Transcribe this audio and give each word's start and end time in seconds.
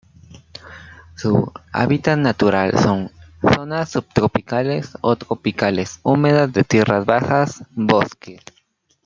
Su 1.15 1.51
hábitat 1.71 2.17
natural 2.17 2.71
son: 2.79 3.11
zonas 3.53 3.91
subtropicales 3.91 4.97
o 5.01 5.15
tropicales 5.15 5.99
húmedas 6.01 6.51
de 6.51 6.63
tierras 6.63 7.05
bajas, 7.05 7.63
bosques 7.75 8.41